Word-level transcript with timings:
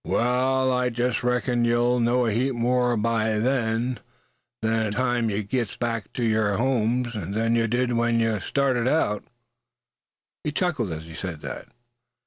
"Wall, 0.03 0.73
I 0.73 0.89
jest 0.89 1.21
reckons 1.23 1.67
ye'll 1.67 1.99
know 1.99 2.25
a 2.25 2.31
heap 2.31 2.55
more 2.55 2.97
by 2.97 3.39
ther 3.39 3.97
time 4.91 5.29
ye 5.29 5.43
gits 5.43 5.77
back 5.77 6.11
ter 6.11 6.23
yer 6.23 6.57
homes'n 6.57 7.55
yuh 7.55 7.67
did 7.67 7.89
w'en 7.89 8.19
yuh 8.19 8.39
started 8.39 8.87
out." 8.87 9.23
He 10.43 10.51
chuckled 10.51 10.91
as 10.91 11.03
he 11.05 11.13
said 11.13 11.41
that. 11.41 11.67